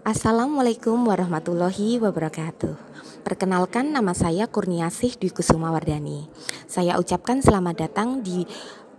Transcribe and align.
Assalamualaikum 0.00 0.96
warahmatullahi 1.12 2.00
wabarakatuh. 2.00 2.72
Perkenalkan 3.20 3.92
nama 3.92 4.16
saya 4.16 4.48
Kurniasih 4.48 5.20
Dwi 5.20 5.28
Kusuma 5.28 5.68
Wardani. 5.68 6.24
Saya 6.64 6.96
ucapkan 6.96 7.44
selamat 7.44 7.84
datang 7.84 8.24
di 8.24 8.48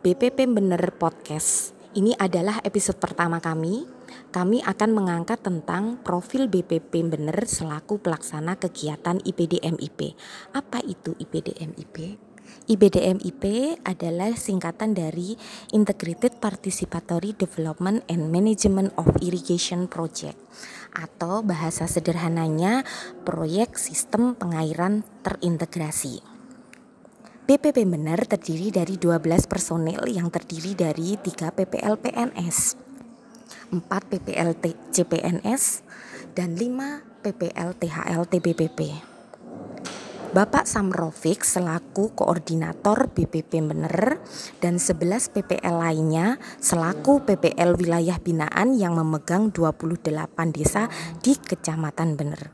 BPP 0.06 0.46
Bener 0.46 0.94
Podcast. 0.94 1.74
Ini 1.98 2.14
adalah 2.22 2.62
episode 2.62 3.02
pertama 3.02 3.42
kami. 3.42 3.90
Kami 4.29 4.62
akan 4.62 4.90
mengangkat 4.94 5.42
tentang 5.42 5.98
profil 6.06 6.46
BPP 6.46 6.94
Bener 7.10 7.49
selaku 7.49 7.97
pelaksana 7.97 8.62
kegiatan 8.62 9.18
IPDMIP. 9.26 10.13
Apa 10.54 10.86
itu 10.86 11.18
IPDMIP? 11.18 12.31
IBDMIP 12.71 13.44
adalah 13.83 14.31
singkatan 14.37 14.96
dari 14.96 15.35
Integrated 15.76 16.39
Participatory 16.39 17.35
Development 17.35 17.99
and 18.07 18.31
Management 18.31 18.95
of 18.95 19.12
Irrigation 19.20 19.91
Project 19.91 20.39
atau 20.95 21.43
bahasa 21.43 21.88
sederhananya 21.88 22.88
proyek 23.27 23.75
sistem 23.75 24.35
pengairan 24.39 25.03
terintegrasi. 25.25 26.23
BPP 27.49 27.83
Benar 27.83 28.23
terdiri 28.23 28.71
dari 28.71 28.95
12 28.95 29.52
personel 29.52 30.08
yang 30.08 30.31
terdiri 30.31 30.71
dari 30.71 31.19
3 31.19 31.52
PPL 31.52 31.99
PNS, 31.99 32.80
4 33.75 33.83
PPL 33.83 34.55
CPNS, 34.95 35.63
dan 36.31 36.55
5 36.55 37.25
PPL 37.25 37.75
THL 37.75 38.23
TBPP. 38.31 39.10
Bapak 40.31 40.63
Samrofik 40.63 41.44
selaku 41.44 42.16
koordinator 42.16 43.12
BPP 43.12 43.67
Bener 43.67 44.23
dan 44.63 44.80
11 44.80 45.27
PPL 45.27 45.76
lainnya 45.76 46.39
selaku 46.55 47.20
PPL 47.27 47.76
wilayah 47.76 48.16
binaan 48.16 48.72
yang 48.80 48.95
memegang 48.95 49.52
28 49.52 50.08
desa 50.55 50.88
di 51.20 51.36
Kecamatan 51.36 52.16
Bener. 52.16 52.48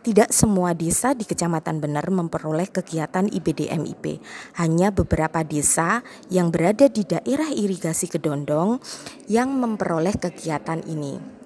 Tidak 0.00 0.32
semua 0.32 0.72
desa 0.72 1.12
di 1.12 1.28
Kecamatan 1.28 1.84
Bener 1.84 2.08
memperoleh 2.08 2.72
kegiatan 2.72 3.28
IBDMIP. 3.28 4.24
Hanya 4.56 4.88
beberapa 4.88 5.44
desa 5.44 6.00
yang 6.32 6.48
berada 6.48 6.88
di 6.88 7.04
daerah 7.04 7.52
irigasi 7.52 8.08
Kedondong 8.08 8.80
yang 9.28 9.52
memperoleh 9.52 10.16
kegiatan 10.16 10.80
ini. 10.88 11.37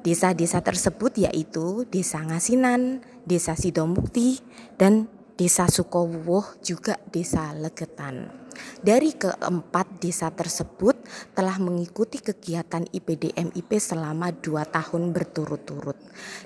Desa-desa 0.00 0.64
tersebut 0.64 1.12
yaitu 1.20 1.84
Desa 1.88 2.24
Ngasinan, 2.24 3.04
Desa 3.28 3.52
Sidomukti, 3.52 4.40
dan 4.80 5.08
Desa 5.36 5.68
Sukowuh 5.68 6.60
juga 6.64 6.96
Desa 7.12 7.52
Legetan. 7.52 8.40
Dari 8.80 9.12
keempat 9.16 10.00
desa 10.00 10.28
tersebut 10.32 10.96
telah 11.32 11.56
mengikuti 11.60 12.20
kegiatan 12.20 12.84
IPDMIP 12.92 13.76
selama 13.80 14.32
dua 14.36 14.68
tahun 14.68 15.12
berturut-turut. 15.16 15.96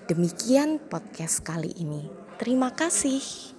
Demikian 0.07 0.79
podcast 0.79 1.43
kali 1.43 1.75
ini. 1.75 2.07
Terima 2.39 2.71
kasih. 2.75 3.54